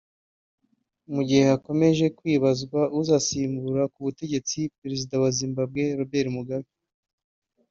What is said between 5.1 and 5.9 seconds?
wa Zimbabwe